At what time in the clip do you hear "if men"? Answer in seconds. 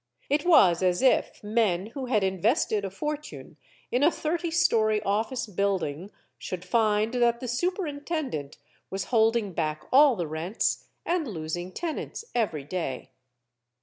1.03-1.85